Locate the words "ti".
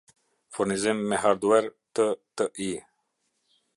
2.55-2.71